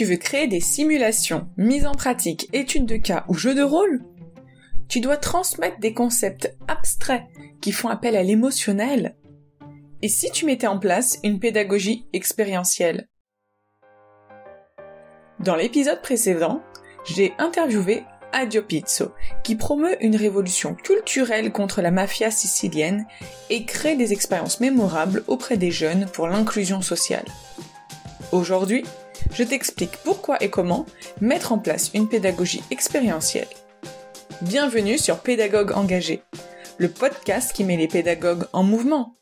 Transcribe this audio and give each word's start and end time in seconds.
Tu 0.00 0.06
veux 0.06 0.16
créer 0.16 0.46
des 0.46 0.60
simulations, 0.60 1.50
mises 1.58 1.84
en 1.84 1.92
pratique, 1.92 2.48
études 2.54 2.86
de 2.86 2.96
cas 2.96 3.26
ou 3.28 3.34
jeux 3.34 3.54
de 3.54 3.60
rôle 3.62 4.02
Tu 4.88 5.00
dois 5.00 5.18
transmettre 5.18 5.78
des 5.78 5.92
concepts 5.92 6.56
abstraits 6.68 7.24
qui 7.60 7.70
font 7.70 7.90
appel 7.90 8.16
à 8.16 8.22
l'émotionnel. 8.22 9.14
Et 10.00 10.08
si 10.08 10.30
tu 10.30 10.46
mettais 10.46 10.68
en 10.68 10.78
place 10.78 11.18
une 11.22 11.38
pédagogie 11.38 12.06
expérientielle? 12.14 13.10
Dans 15.38 15.54
l'épisode 15.54 16.00
précédent, 16.00 16.62
j'ai 17.04 17.34
interviewé 17.36 18.02
Adio 18.32 18.62
Pizzo, 18.62 19.12
qui 19.44 19.54
promeut 19.54 20.02
une 20.02 20.16
révolution 20.16 20.74
culturelle 20.74 21.52
contre 21.52 21.82
la 21.82 21.90
mafia 21.90 22.30
sicilienne 22.30 23.06
et 23.50 23.66
crée 23.66 23.96
des 23.96 24.14
expériences 24.14 24.60
mémorables 24.60 25.24
auprès 25.26 25.58
des 25.58 25.70
jeunes 25.70 26.06
pour 26.06 26.26
l'inclusion 26.26 26.80
sociale. 26.80 27.26
Aujourd'hui, 28.32 28.84
je 29.32 29.44
t'explique 29.44 29.96
pourquoi 30.04 30.42
et 30.42 30.50
comment 30.50 30.86
mettre 31.20 31.52
en 31.52 31.58
place 31.58 31.90
une 31.94 32.08
pédagogie 32.08 32.62
expérientielle. 32.70 33.48
Bienvenue 34.42 34.98
sur 34.98 35.20
Pédagogue 35.20 35.72
engagé, 35.72 36.22
le 36.78 36.88
podcast 36.90 37.52
qui 37.52 37.64
met 37.64 37.76
les 37.76 37.88
pédagogues 37.88 38.46
en 38.52 38.62
mouvement. 38.62 39.18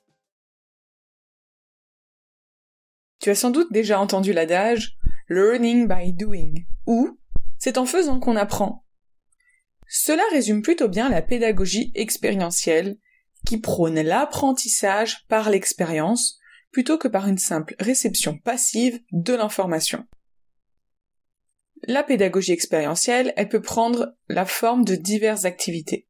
Tu 3.20 3.30
as 3.30 3.34
sans 3.34 3.50
doute 3.50 3.72
déjà 3.72 4.00
entendu 4.00 4.32
l'adage 4.32 4.96
Learning 5.28 5.86
by 5.88 6.12
doing, 6.12 6.54
ou 6.86 7.18
c'est 7.58 7.76
en 7.76 7.84
faisant 7.84 8.20
qu'on 8.20 8.36
apprend. 8.36 8.84
Cela 9.88 10.22
résume 10.30 10.62
plutôt 10.62 10.88
bien 10.88 11.08
la 11.08 11.22
pédagogie 11.22 11.92
expérientielle, 11.94 12.96
qui 13.46 13.58
prône 13.58 14.00
l'apprentissage 14.00 15.26
par 15.28 15.50
l'expérience 15.50 16.38
plutôt 16.70 16.98
que 16.98 17.08
par 17.08 17.28
une 17.28 17.38
simple 17.38 17.74
réception 17.78 18.38
passive 18.38 19.00
de 19.12 19.34
l'information. 19.34 20.06
La 21.86 22.02
pédagogie 22.02 22.52
expérientielle, 22.52 23.32
elle 23.36 23.48
peut 23.48 23.62
prendre 23.62 24.16
la 24.28 24.44
forme 24.44 24.84
de 24.84 24.96
diverses 24.96 25.44
activités. 25.44 26.08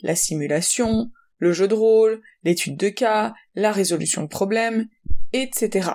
La 0.00 0.16
simulation, 0.16 1.10
le 1.38 1.52
jeu 1.52 1.68
de 1.68 1.74
rôle, 1.74 2.20
l'étude 2.42 2.76
de 2.76 2.88
cas, 2.88 3.34
la 3.54 3.72
résolution 3.72 4.22
de 4.22 4.28
problèmes, 4.28 4.88
etc. 5.32 5.90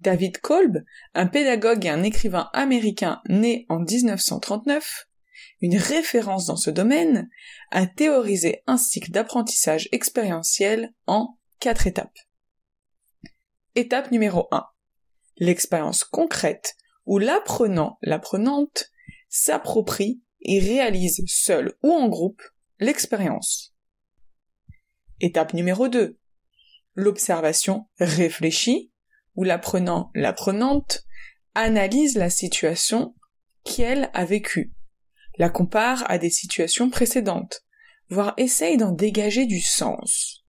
David 0.00 0.38
Kolb, 0.38 0.84
un 1.14 1.26
pédagogue 1.26 1.86
et 1.86 1.90
un 1.90 2.02
écrivain 2.02 2.50
américain 2.52 3.22
né 3.28 3.64
en 3.68 3.80
1939, 3.80 5.08
une 5.60 5.76
référence 5.76 6.46
dans 6.46 6.56
ce 6.56 6.70
domaine, 6.70 7.30
a 7.70 7.86
théorisé 7.86 8.62
un 8.66 8.76
cycle 8.76 9.12
d'apprentissage 9.12 9.88
expérientiel 9.92 10.92
en 11.06 11.38
quatre 11.58 11.86
étapes. 11.86 12.18
Étape 13.76 14.12
numéro 14.12 14.46
1. 14.52 14.64
L'expérience 15.38 16.04
concrète 16.04 16.76
où 17.06 17.18
l'apprenant, 17.18 17.98
l'apprenante, 18.02 18.92
s'approprie 19.28 20.22
et 20.42 20.60
réalise 20.60 21.24
seul 21.26 21.74
ou 21.82 21.90
en 21.90 22.08
groupe 22.08 22.40
l'expérience. 22.78 23.74
Étape 25.20 25.54
numéro 25.54 25.88
2. 25.88 26.16
L'observation 26.94 27.88
réfléchie 27.98 28.92
où 29.34 29.42
l'apprenant, 29.42 30.12
l'apprenante 30.14 31.04
analyse 31.56 32.16
la 32.16 32.30
situation 32.30 33.16
qu'elle 33.64 34.08
a 34.14 34.24
vécue, 34.24 34.72
la 35.36 35.50
compare 35.50 36.08
à 36.08 36.18
des 36.18 36.30
situations 36.30 36.90
précédentes, 36.90 37.64
voire 38.08 38.34
essaye 38.36 38.76
d'en 38.76 38.92
dégager 38.92 39.46
du 39.46 39.60
sens. 39.60 40.44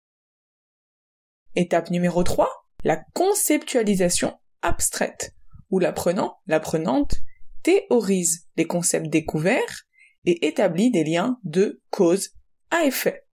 Étape 1.54 1.92
numéro 1.92 2.24
3 2.24 2.61
la 2.84 2.98
conceptualisation 3.14 4.40
abstraite, 4.62 5.36
où 5.70 5.80
l'apprenant, 5.80 6.40
l'apprenante, 6.48 7.16
théorise 7.64 8.48
les 8.58 8.66
concepts 8.66 9.10
découverts 9.10 9.86
et 10.26 10.48
établit 10.48 10.92
des 10.92 11.04
liens 11.04 11.40
de 11.44 11.82
cause 11.90 12.32
à 12.70 12.86
effet. 12.86 13.26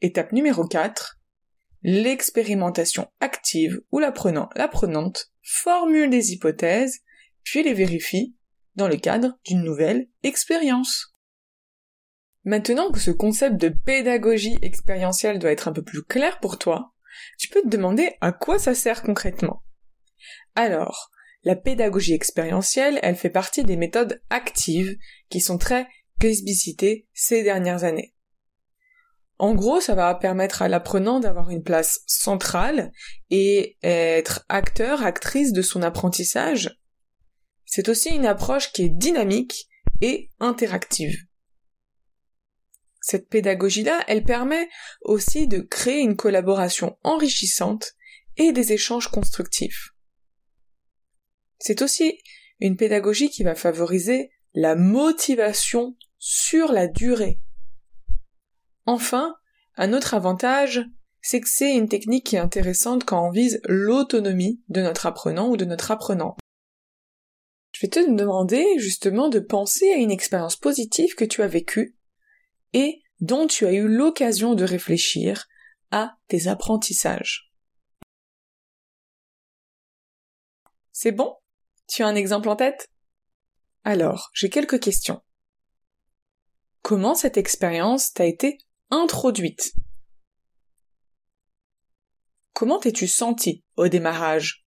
Étape 0.00 0.32
numéro 0.32 0.66
4. 0.66 1.18
L'expérimentation 1.82 3.10
active 3.20 3.80
où 3.92 3.98
l'apprenant, 3.98 4.48
l'apprenante 4.56 5.32
formule 5.42 6.10
des 6.10 6.32
hypothèses, 6.32 7.00
puis 7.42 7.62
les 7.62 7.74
vérifie 7.74 8.34
dans 8.74 8.88
le 8.88 8.96
cadre 8.96 9.38
d'une 9.44 9.62
nouvelle 9.62 10.08
expérience. 10.22 11.14
Maintenant 12.44 12.90
que 12.90 13.00
ce 13.00 13.10
concept 13.10 13.56
de 13.56 13.68
pédagogie 13.68 14.58
expérientielle 14.62 15.38
doit 15.38 15.52
être 15.52 15.68
un 15.68 15.72
peu 15.72 15.82
plus 15.82 16.02
clair 16.02 16.40
pour 16.40 16.58
toi, 16.58 16.93
tu 17.38 17.48
peux 17.48 17.62
te 17.62 17.68
demander 17.68 18.12
à 18.20 18.32
quoi 18.32 18.58
ça 18.58 18.74
sert 18.74 19.02
concrètement. 19.02 19.62
Alors, 20.54 21.10
la 21.42 21.56
pédagogie 21.56 22.14
expérientielle, 22.14 22.98
elle 23.02 23.16
fait 23.16 23.30
partie 23.30 23.64
des 23.64 23.76
méthodes 23.76 24.22
actives 24.30 24.96
qui 25.28 25.40
sont 25.40 25.58
très 25.58 25.86
plébiscitées 26.18 27.06
ces 27.12 27.42
dernières 27.42 27.84
années. 27.84 28.14
En 29.38 29.54
gros, 29.54 29.80
ça 29.80 29.94
va 29.94 30.14
permettre 30.14 30.62
à 30.62 30.68
l'apprenant 30.68 31.20
d'avoir 31.20 31.50
une 31.50 31.62
place 31.62 32.00
centrale 32.06 32.92
et 33.30 33.76
être 33.82 34.44
acteur, 34.48 35.02
actrice 35.02 35.52
de 35.52 35.60
son 35.60 35.82
apprentissage. 35.82 36.78
C'est 37.64 37.88
aussi 37.88 38.10
une 38.10 38.26
approche 38.26 38.72
qui 38.72 38.84
est 38.84 38.88
dynamique 38.88 39.68
et 40.00 40.30
interactive. 40.38 41.16
Cette 43.06 43.28
pédagogie-là, 43.28 44.02
elle 44.08 44.24
permet 44.24 44.66
aussi 45.02 45.46
de 45.46 45.58
créer 45.58 46.00
une 46.00 46.16
collaboration 46.16 46.96
enrichissante 47.02 47.92
et 48.38 48.50
des 48.50 48.72
échanges 48.72 49.08
constructifs. 49.08 49.90
C'est 51.58 51.82
aussi 51.82 52.18
une 52.60 52.78
pédagogie 52.78 53.28
qui 53.28 53.42
va 53.42 53.54
favoriser 53.54 54.30
la 54.54 54.74
motivation 54.74 55.98
sur 56.18 56.72
la 56.72 56.88
durée. 56.88 57.40
Enfin, 58.86 59.36
un 59.76 59.92
autre 59.92 60.14
avantage, 60.14 60.80
c'est 61.20 61.42
que 61.42 61.48
c'est 61.50 61.76
une 61.76 61.90
technique 61.90 62.24
qui 62.24 62.36
est 62.36 62.38
intéressante 62.38 63.04
quand 63.04 63.28
on 63.28 63.30
vise 63.30 63.60
l'autonomie 63.66 64.62
de 64.70 64.80
notre 64.80 65.04
apprenant 65.04 65.50
ou 65.50 65.58
de 65.58 65.66
notre 65.66 65.90
apprenant. 65.90 66.38
Je 67.72 67.82
vais 67.82 67.88
te 67.88 68.00
demander 68.00 68.64
justement 68.78 69.28
de 69.28 69.40
penser 69.40 69.92
à 69.92 69.96
une 69.96 70.10
expérience 70.10 70.56
positive 70.56 71.14
que 71.16 71.26
tu 71.26 71.42
as 71.42 71.48
vécue 71.48 71.98
et 72.74 73.00
dont 73.20 73.46
tu 73.46 73.64
as 73.64 73.72
eu 73.72 73.88
l'occasion 73.88 74.54
de 74.54 74.64
réfléchir 74.64 75.46
à 75.90 76.18
tes 76.28 76.48
apprentissages. 76.48 77.50
C'est 80.92 81.12
bon? 81.12 81.36
Tu 81.88 82.02
as 82.02 82.06
un 82.06 82.14
exemple 82.14 82.48
en 82.48 82.56
tête? 82.56 82.90
Alors, 83.84 84.30
j'ai 84.34 84.50
quelques 84.50 84.80
questions. 84.80 85.22
Comment 86.82 87.14
cette 87.14 87.36
expérience 87.36 88.12
t'a 88.12 88.26
été 88.26 88.58
introduite? 88.90 89.74
Comment 92.52 92.78
t'es-tu 92.78 93.08
senti 93.08 93.64
au 93.76 93.88
démarrage? 93.88 94.66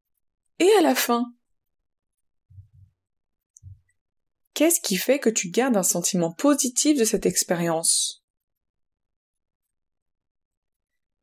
Et 0.59 0.69
à 0.79 0.81
la 0.81 0.96
fin? 0.96 1.34
Qu'est-ce 4.57 4.81
qui 4.81 4.97
fait 4.97 5.19
que 5.19 5.29
tu 5.29 5.51
gardes 5.51 5.78
un 5.78 5.84
sentiment 5.84 6.31
positif 6.31 6.97
de 6.97 7.03
cette 7.03 7.28
expérience? 7.28 8.25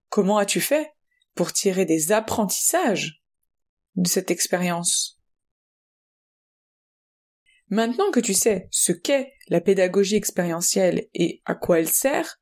Comment 0.09 0.39
as-tu 0.39 0.61
fait 0.61 0.93
pour 1.35 1.53
tirer 1.53 1.85
des 1.85 2.13
apprentissages 2.13 3.25
de 3.97 4.07
cette 4.07 4.31
expérience? 4.31 5.21
Maintenant 7.71 8.13
que 8.13 8.21
tu 8.21 8.35
sais 8.35 8.69
ce 8.71 8.93
qu'est 8.93 9.33
la 9.49 9.61
pédagogie 9.61 10.15
expérientielle 10.15 11.09
et 11.13 11.43
à 11.45 11.57
quoi 11.57 11.81
elle 11.81 11.91
sert, 11.91 12.41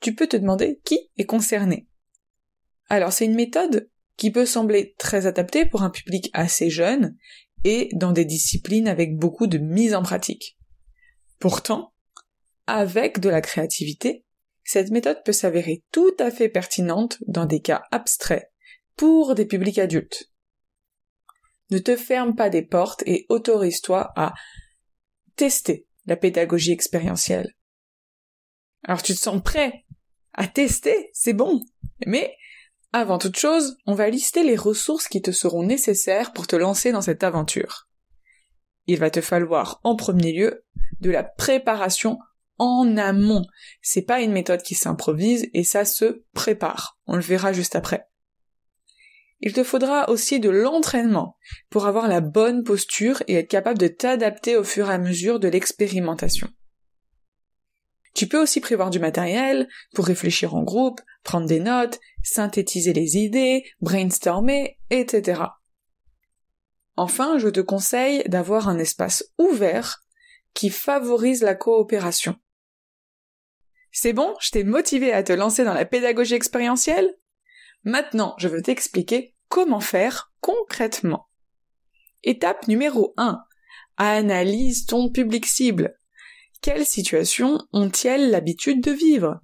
tu 0.00 0.14
peux 0.14 0.26
te 0.26 0.36
demander 0.36 0.78
qui 0.84 1.10
est 1.16 1.24
concerné. 1.24 1.88
Alors 2.90 3.14
c'est 3.14 3.24
une 3.24 3.34
méthode 3.34 3.90
qui 4.18 4.30
peut 4.30 4.44
sembler 4.44 4.94
très 4.98 5.24
adaptée 5.24 5.64
pour 5.64 5.82
un 5.82 5.90
public 5.90 6.28
assez 6.34 6.68
jeune 6.68 7.16
et 7.64 7.88
dans 7.94 8.12
des 8.12 8.24
disciplines 8.24 8.88
avec 8.88 9.16
beaucoup 9.16 9.46
de 9.46 9.58
mise 9.58 9.94
en 9.94 10.02
pratique. 10.02 10.56
Pourtant, 11.38 11.92
avec 12.66 13.20
de 13.20 13.28
la 13.28 13.40
créativité, 13.40 14.24
cette 14.64 14.90
méthode 14.90 15.22
peut 15.24 15.32
s'avérer 15.32 15.84
tout 15.92 16.14
à 16.18 16.30
fait 16.30 16.48
pertinente 16.48 17.18
dans 17.26 17.44
des 17.44 17.60
cas 17.60 17.82
abstraits 17.90 18.50
pour 18.96 19.34
des 19.34 19.44
publics 19.44 19.78
adultes. 19.78 20.30
Ne 21.70 21.78
te 21.78 21.96
ferme 21.96 22.34
pas 22.34 22.50
des 22.50 22.62
portes 22.62 23.02
et 23.06 23.26
autorise-toi 23.28 24.12
à 24.16 24.34
tester 25.36 25.86
la 26.06 26.16
pédagogie 26.16 26.72
expérientielle. 26.72 27.54
Alors 28.84 29.02
tu 29.02 29.14
te 29.14 29.18
sens 29.18 29.42
prêt 29.42 29.84
à 30.34 30.46
tester, 30.46 31.10
c'est 31.12 31.32
bon, 31.32 31.62
mais 32.06 32.36
avant 32.94 33.18
toute 33.18 33.36
chose, 33.36 33.76
on 33.86 33.94
va 33.94 34.08
lister 34.08 34.44
les 34.44 34.54
ressources 34.54 35.08
qui 35.08 35.20
te 35.20 35.32
seront 35.32 35.64
nécessaires 35.64 36.32
pour 36.32 36.46
te 36.46 36.54
lancer 36.54 36.92
dans 36.92 37.02
cette 37.02 37.24
aventure. 37.24 37.88
Il 38.86 39.00
va 39.00 39.10
te 39.10 39.20
falloir 39.20 39.80
en 39.82 39.96
premier 39.96 40.32
lieu 40.32 40.64
de 41.00 41.10
la 41.10 41.24
préparation 41.24 42.20
en 42.58 42.96
amont. 42.96 43.44
C'est 43.82 44.02
pas 44.02 44.20
une 44.20 44.30
méthode 44.30 44.62
qui 44.62 44.76
s'improvise 44.76 45.48
et 45.54 45.64
ça 45.64 45.84
se 45.84 46.22
prépare. 46.34 46.96
On 47.06 47.16
le 47.16 47.22
verra 47.22 47.52
juste 47.52 47.74
après. 47.74 48.06
il 49.40 49.52
te 49.52 49.64
faudra 49.64 50.08
aussi 50.08 50.38
de 50.38 50.50
l'entraînement 50.50 51.36
pour 51.70 51.86
avoir 51.86 52.06
la 52.06 52.20
bonne 52.20 52.62
posture 52.62 53.24
et 53.26 53.34
être 53.34 53.50
capable 53.50 53.78
de 53.78 53.88
t'adapter 53.88 54.56
au 54.56 54.62
fur 54.62 54.88
et 54.88 54.94
à 54.94 54.98
mesure 54.98 55.40
de 55.40 55.48
l'expérimentation. 55.48 56.48
Tu 58.14 58.28
peux 58.28 58.40
aussi 58.40 58.60
prévoir 58.60 58.90
du 58.90 59.00
matériel 59.00 59.68
pour 59.94 60.06
réfléchir 60.06 60.54
en 60.54 60.62
groupe, 60.62 61.00
prendre 61.24 61.46
des 61.46 61.60
notes, 61.60 61.98
synthétiser 62.22 62.92
les 62.92 63.16
idées, 63.16 63.64
brainstormer, 63.80 64.78
etc. 64.90 65.42
Enfin, 66.96 67.38
je 67.38 67.48
te 67.48 67.60
conseille 67.60 68.22
d'avoir 68.28 68.68
un 68.68 68.78
espace 68.78 69.24
ouvert 69.38 70.00
qui 70.54 70.70
favorise 70.70 71.42
la 71.42 71.56
coopération. 71.56 72.36
C'est 73.90 74.12
bon, 74.12 74.34
je 74.40 74.50
t'ai 74.50 74.64
motivé 74.64 75.12
à 75.12 75.22
te 75.22 75.32
lancer 75.32 75.64
dans 75.64 75.74
la 75.74 75.84
pédagogie 75.84 76.34
expérientielle? 76.34 77.14
Maintenant, 77.82 78.34
je 78.38 78.48
veux 78.48 78.62
t'expliquer 78.62 79.34
comment 79.48 79.80
faire 79.80 80.32
concrètement. 80.40 81.28
Étape 82.22 82.68
numéro 82.68 83.12
1. 83.16 83.40
Analyse 83.96 84.86
ton 84.86 85.10
public 85.10 85.46
cible. 85.46 85.98
Quelles 86.64 86.86
situations 86.86 87.58
ont-elles 87.74 88.30
l'habitude 88.30 88.82
de 88.82 88.90
vivre? 88.90 89.42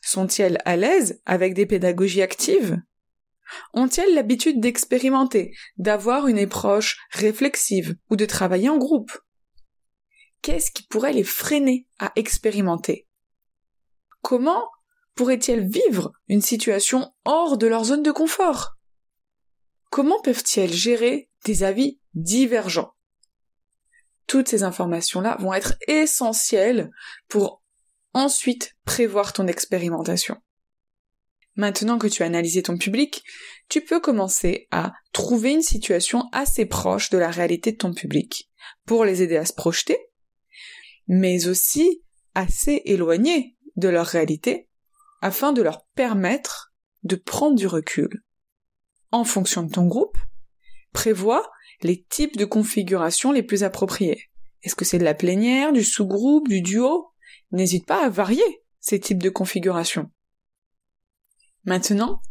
Sont-elles 0.00 0.56
à 0.64 0.76
l'aise 0.76 1.20
avec 1.26 1.52
des 1.52 1.66
pédagogies 1.66 2.22
actives? 2.22 2.80
Ont-elles 3.74 4.14
l'habitude 4.14 4.58
d'expérimenter, 4.58 5.54
d'avoir 5.76 6.28
une 6.28 6.38
approche 6.38 6.96
réflexive 7.10 7.96
ou 8.08 8.16
de 8.16 8.24
travailler 8.24 8.70
en 8.70 8.78
groupe? 8.78 9.12
Qu'est-ce 10.40 10.70
qui 10.70 10.84
pourrait 10.84 11.12
les 11.12 11.24
freiner 11.24 11.86
à 11.98 12.10
expérimenter? 12.16 13.06
Comment 14.22 14.66
pourraient-elles 15.14 15.68
vivre 15.68 16.12
une 16.26 16.40
situation 16.40 17.12
hors 17.26 17.58
de 17.58 17.66
leur 17.66 17.84
zone 17.84 18.02
de 18.02 18.12
confort? 18.12 18.78
Comment 19.90 20.22
peuvent-elles 20.22 20.72
gérer 20.72 21.28
des 21.44 21.64
avis 21.64 22.00
divergents? 22.14 22.95
Toutes 24.26 24.48
ces 24.48 24.62
informations-là 24.62 25.36
vont 25.40 25.54
être 25.54 25.74
essentielles 25.86 26.90
pour 27.28 27.62
ensuite 28.12 28.74
prévoir 28.84 29.32
ton 29.32 29.46
expérimentation. 29.46 30.36
Maintenant 31.54 31.98
que 31.98 32.06
tu 32.06 32.22
as 32.22 32.26
analysé 32.26 32.62
ton 32.62 32.76
public, 32.76 33.24
tu 33.68 33.80
peux 33.82 34.00
commencer 34.00 34.68
à 34.70 34.92
trouver 35.12 35.52
une 35.52 35.62
situation 35.62 36.24
assez 36.32 36.66
proche 36.66 37.08
de 37.10 37.18
la 37.18 37.30
réalité 37.30 37.72
de 37.72 37.78
ton 37.78 37.94
public 37.94 38.50
pour 38.84 39.04
les 39.04 39.22
aider 39.22 39.36
à 39.36 39.46
se 39.46 39.54
projeter, 39.54 39.98
mais 41.08 41.46
aussi 41.48 42.02
assez 42.34 42.82
éloignée 42.84 43.56
de 43.76 43.88
leur 43.88 44.06
réalité 44.06 44.68
afin 45.22 45.52
de 45.52 45.62
leur 45.62 45.86
permettre 45.94 46.74
de 47.04 47.16
prendre 47.16 47.56
du 47.56 47.66
recul. 47.66 48.22
En 49.10 49.24
fonction 49.24 49.62
de 49.62 49.72
ton 49.72 49.86
groupe, 49.86 50.18
prévois 50.96 51.52
les 51.82 52.02
types 52.04 52.38
de 52.38 52.46
configurations 52.46 53.30
les 53.30 53.42
plus 53.42 53.64
appropriés. 53.64 54.30
Est-ce 54.62 54.74
que 54.74 54.86
c'est 54.86 54.98
de 54.98 55.04
la 55.04 55.12
plénière, 55.12 55.74
du 55.74 55.84
sous-groupe, 55.84 56.48
du 56.48 56.62
duo? 56.62 57.12
N'hésite 57.50 57.84
pas 57.84 58.02
à 58.02 58.08
varier 58.08 58.62
ces 58.80 58.98
types 58.98 59.22
de 59.22 59.28
configurations. 59.28 60.10
Maintenant, 61.64 62.22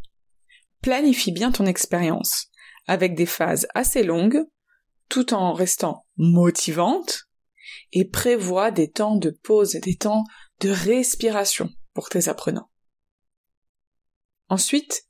planifie 0.81 1.31
bien 1.31 1.51
ton 1.51 1.67
expérience, 1.67 2.47
avec 2.87 3.13
des 3.13 3.27
phases 3.27 3.67
assez 3.75 4.01
longues, 4.01 4.43
tout 5.09 5.35
en 5.35 5.53
restant 5.53 6.07
motivante, 6.17 7.25
et 7.91 8.05
prévois 8.05 8.71
des 8.71 8.89
temps 8.89 9.15
de 9.15 9.29
pause 9.29 9.75
et 9.75 9.79
des 9.79 9.95
temps 9.95 10.23
de 10.59 10.69
respiration 10.69 11.69
pour 11.93 12.09
tes 12.09 12.29
apprenants. 12.29 12.71
Ensuite, 14.49 15.03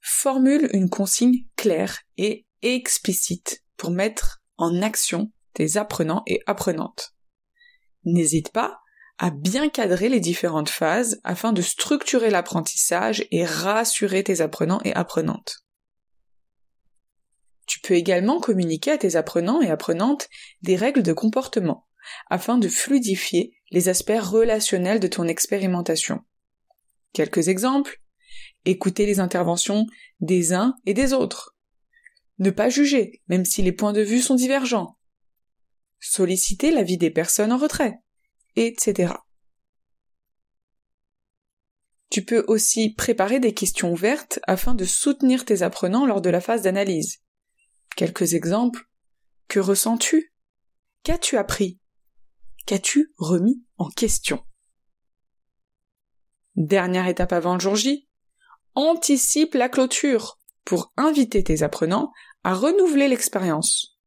formule 0.00 0.70
une 0.72 0.88
consigne 0.88 1.44
claire 1.56 2.00
et 2.16 2.46
explicite 2.62 3.64
pour 3.76 3.90
mettre 3.90 4.42
en 4.56 4.82
action 4.82 5.32
tes 5.54 5.76
apprenants 5.76 6.22
et 6.26 6.40
apprenantes. 6.46 7.14
N'hésite 8.04 8.52
pas 8.52 8.80
à 9.18 9.30
bien 9.30 9.68
cadrer 9.68 10.08
les 10.08 10.20
différentes 10.20 10.70
phases 10.70 11.20
afin 11.22 11.52
de 11.52 11.62
structurer 11.62 12.30
l'apprentissage 12.30 13.26
et 13.30 13.44
rassurer 13.44 14.24
tes 14.24 14.40
apprenants 14.40 14.80
et 14.84 14.92
apprenantes. 14.94 15.64
Tu 17.66 17.80
peux 17.80 17.94
également 17.94 18.40
communiquer 18.40 18.92
à 18.92 18.98
tes 18.98 19.16
apprenants 19.16 19.60
et 19.60 19.70
apprenantes 19.70 20.28
des 20.62 20.76
règles 20.76 21.02
de 21.02 21.12
comportement 21.12 21.86
afin 22.28 22.58
de 22.58 22.68
fluidifier 22.68 23.54
les 23.70 23.88
aspects 23.88 24.18
relationnels 24.18 24.98
de 24.98 25.06
ton 25.06 25.28
expérimentation. 25.28 26.20
Quelques 27.12 27.48
exemples 27.48 28.02
écouter 28.64 29.06
les 29.06 29.20
interventions 29.20 29.86
des 30.20 30.52
uns 30.52 30.76
et 30.86 30.94
des 30.94 31.12
autres, 31.12 31.51
ne 32.38 32.50
pas 32.50 32.68
juger, 32.68 33.22
même 33.28 33.44
si 33.44 33.62
les 33.62 33.72
points 33.72 33.92
de 33.92 34.02
vue 34.02 34.20
sont 34.20 34.34
divergents, 34.34 34.98
solliciter 36.00 36.70
l'avis 36.70 36.98
des 36.98 37.10
personnes 37.10 37.52
en 37.52 37.58
retrait, 37.58 38.00
etc. 38.56 39.14
Tu 42.10 42.24
peux 42.24 42.44
aussi 42.48 42.92
préparer 42.92 43.40
des 43.40 43.54
questions 43.54 43.92
ouvertes 43.92 44.38
afin 44.46 44.74
de 44.74 44.84
soutenir 44.84 45.46
tes 45.46 45.62
apprenants 45.62 46.04
lors 46.04 46.20
de 46.20 46.28
la 46.28 46.42
phase 46.42 46.62
d'analyse. 46.62 47.22
Quelques 47.96 48.34
exemples. 48.34 48.86
Que 49.48 49.60
ressens-tu? 49.60 50.34
Qu'as-tu 51.04 51.36
appris? 51.36 51.80
Qu'as-tu 52.66 53.12
remis 53.16 53.62
en 53.78 53.88
question? 53.88 54.44
Dernière 56.56 57.08
étape 57.08 57.32
avant 57.32 57.54
le 57.54 57.60
jour 57.60 57.76
J, 57.76 58.08
anticipe 58.74 59.54
la 59.54 59.68
clôture 59.68 60.38
pour 60.64 60.92
inviter 60.96 61.42
tes 61.42 61.62
apprenants 61.62 62.12
à 62.44 62.54
renouveler 62.54 63.08
l'expérience. 63.08 63.98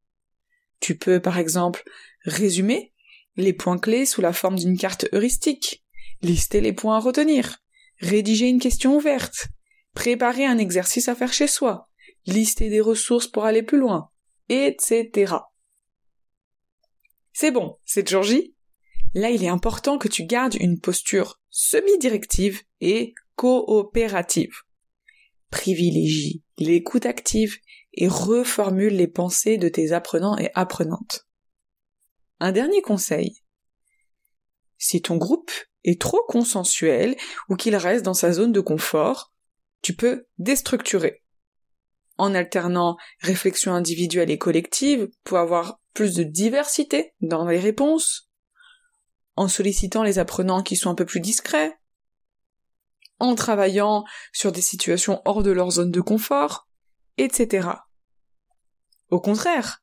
Tu 0.80 0.96
peux 0.96 1.20
par 1.20 1.38
exemple 1.38 1.84
résumer 2.24 2.92
les 3.36 3.52
points 3.52 3.78
clés 3.78 4.06
sous 4.06 4.20
la 4.20 4.32
forme 4.32 4.56
d'une 4.56 4.78
carte 4.78 5.06
heuristique, 5.12 5.84
lister 6.22 6.60
les 6.60 6.72
points 6.72 6.96
à 6.96 7.00
retenir, 7.00 7.58
rédiger 8.00 8.48
une 8.48 8.60
question 8.60 8.96
ouverte, 8.96 9.48
préparer 9.94 10.44
un 10.44 10.58
exercice 10.58 11.08
à 11.08 11.14
faire 11.14 11.32
chez 11.32 11.46
soi, 11.46 11.88
lister 12.26 12.70
des 12.70 12.80
ressources 12.80 13.28
pour 13.28 13.44
aller 13.44 13.62
plus 13.62 13.78
loin, 13.78 14.10
etc. 14.48 15.34
C'est 17.32 17.50
bon, 17.50 17.78
c'est 17.84 18.08
jour 18.08 18.24
Là, 19.14 19.30
il 19.30 19.42
est 19.44 19.48
important 19.48 19.98
que 19.98 20.08
tu 20.08 20.24
gardes 20.24 20.56
une 20.60 20.78
posture 20.78 21.40
semi-directive 21.50 22.62
et 22.80 23.14
coopérative. 23.34 24.65
Privilégie 25.50 26.42
l'écoute 26.58 27.06
active 27.06 27.56
et 27.94 28.08
reformule 28.08 28.94
les 28.94 29.08
pensées 29.08 29.58
de 29.58 29.68
tes 29.68 29.92
apprenants 29.92 30.38
et 30.38 30.50
apprenantes. 30.54 31.26
Un 32.40 32.52
dernier 32.52 32.82
conseil. 32.82 33.42
Si 34.78 35.00
ton 35.00 35.16
groupe 35.16 35.50
est 35.84 36.00
trop 36.00 36.22
consensuel 36.28 37.16
ou 37.48 37.56
qu'il 37.56 37.76
reste 37.76 38.04
dans 38.04 38.14
sa 38.14 38.32
zone 38.32 38.52
de 38.52 38.60
confort, 38.60 39.32
tu 39.82 39.94
peux 39.94 40.26
déstructurer. 40.38 41.22
En 42.18 42.34
alternant 42.34 42.96
réflexion 43.20 43.72
individuelle 43.72 44.30
et 44.30 44.38
collective 44.38 45.08
pour 45.24 45.38
avoir 45.38 45.80
plus 45.94 46.14
de 46.14 46.24
diversité 46.24 47.14
dans 47.20 47.46
les 47.46 47.58
réponses, 47.58 48.30
en 49.36 49.48
sollicitant 49.48 50.02
les 50.02 50.18
apprenants 50.18 50.62
qui 50.62 50.76
sont 50.76 50.90
un 50.90 50.94
peu 50.94 51.06
plus 51.06 51.20
discrets, 51.20 51.78
en 53.18 53.34
travaillant 53.34 54.04
sur 54.32 54.52
des 54.52 54.60
situations 54.60 55.22
hors 55.24 55.42
de 55.42 55.50
leur 55.50 55.70
zone 55.70 55.90
de 55.90 56.00
confort, 56.00 56.68
etc. 57.16 57.68
Au 59.10 59.20
contraire, 59.20 59.82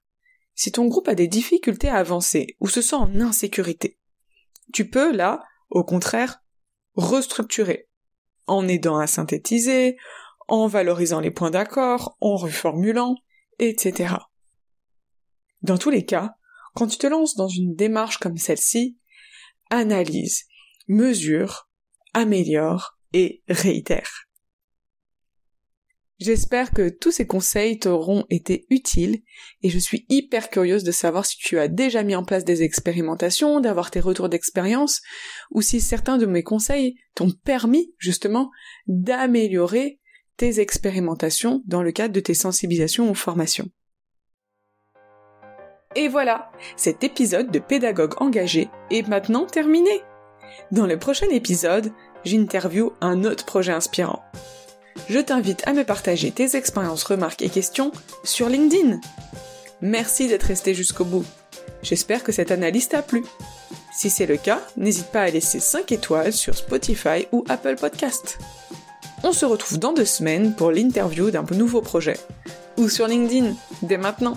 si 0.56 0.72
ton 0.72 0.88
groupe 0.88 1.08
a 1.08 1.16
des 1.16 1.28
difficultés 1.28 1.90
à 1.90 1.98
avancer 1.98 2.56
ou 2.60 2.68
se 2.68 2.82
sent 2.82 2.96
en 2.96 3.20
insécurité, 3.20 3.98
tu 4.72 4.90
peux, 4.90 5.12
là, 5.12 5.44
au 5.70 5.84
contraire, 5.84 6.44
restructurer, 6.96 7.90
en 8.46 8.68
aidant 8.68 8.98
à 8.98 9.08
synthétiser, 9.08 9.98
en 10.48 10.68
valorisant 10.68 11.20
les 11.20 11.32
points 11.32 11.52
d'accord, 11.52 12.18
en 12.22 12.36
reformulant, 12.36 13.16
etc. 13.60 14.16
Dans 15.62 15.78
tous 15.78 15.90
les 15.90 16.06
cas, 16.06 16.36
quand 16.76 16.88
tu 16.88 16.98
te 16.98 17.08
lances 17.08 17.36
dans 17.36 17.48
une 17.48 17.76
démarche 17.76 18.18
comme 18.18 18.38
celle-ci, 18.38 18.98
analyse, 19.70 20.46
mesure, 20.88 21.70
améliore 22.14 22.98
et 23.14 23.44
réitère. 23.48 24.28
J'espère 26.20 26.72
que 26.72 26.90
tous 26.90 27.12
ces 27.12 27.28
conseils 27.28 27.80
t'auront 27.80 28.26
été 28.30 28.66
utiles 28.70 29.24
et 29.62 29.70
je 29.70 29.80
suis 29.80 30.06
hyper 30.10 30.50
curieuse 30.50 30.84
de 30.84 30.92
savoir 30.92 31.26
si 31.26 31.38
tu 31.38 31.60
as 31.60 31.68
déjà 31.68 32.04
mis 32.04 32.16
en 32.16 32.24
place 32.24 32.46
des 32.46 32.64
expérimentations, 32.64 33.60
d'avoir 33.60 33.92
tes 33.92 34.00
retours 34.00 34.30
d'expérience 34.30 35.02
ou 35.52 35.62
si 35.62 35.82
certains 35.82 36.18
de 36.18 36.26
mes 36.26 36.44
conseils 36.44 36.96
t'ont 37.16 37.32
permis 37.44 37.94
justement 37.98 38.52
d'améliorer 38.88 40.00
tes 40.38 40.60
expérimentations 40.60 41.62
dans 41.66 41.84
le 41.84 41.92
cadre 41.92 42.14
de 42.14 42.20
tes 42.20 42.34
sensibilisations 42.34 43.10
ou 43.10 43.16
formations. 43.16 43.70
Et 45.96 46.08
voilà, 46.08 46.52
cet 46.76 47.04
épisode 47.04 47.52
de 47.52 47.60
pédagogue 47.60 48.16
engagé 48.22 48.70
est 48.90 49.08
maintenant 49.08 49.46
terminé. 49.46 50.02
Dans 50.72 50.88
le 50.88 50.98
prochain 50.98 51.30
épisode, 51.30 51.92
j'interview 52.26 52.94
un 53.02 53.24
autre 53.24 53.46
projet 53.46 53.72
inspirant. 53.72 54.24
je 55.10 55.20
t'invite 55.20 55.68
à 55.68 55.74
me 55.74 55.84
partager 55.84 56.32
tes 56.32 56.56
expériences, 56.56 57.04
remarques 57.04 57.42
et 57.42 57.50
questions 57.50 57.92
sur 58.24 58.50
LinkedIn. 58.50 59.00
Merci 59.82 60.28
d'être 60.28 60.44
resté 60.44 60.74
jusqu'au 60.74 61.06
bout. 61.06 61.26
J'espère 61.82 62.24
que 62.24 62.32
cette 62.32 62.52
analyse 62.52 62.88
t'a 62.88 63.02
plu. 63.02 63.24
Si 63.94 64.10
c'est 64.10 64.26
le 64.26 64.38
cas, 64.38 64.62
n'hésite 64.78 65.08
pas 65.08 65.22
à 65.22 65.30
laisser 65.30 65.60
5 65.60 65.92
étoiles 65.92 66.34
sur 66.34 66.56
Spotify 66.56 67.28
ou 67.32 67.44
Apple 67.50 67.76
Podcast. 67.76 68.40
On 69.24 69.34
se 69.34 69.46
retrouve 69.46 69.80
dans 69.80 69.94
deux 69.94 70.06
semaines 70.06 70.56
pour 70.56 70.72
l'interview 70.72 71.32
d'un 71.32 71.46
nouveau 71.52 71.82
projet. 71.82 72.18
Ou 72.78 72.90
sur 72.90 73.08
LinkedIn, 73.08 73.54
dès 73.82 73.98
maintenant. 73.98 74.36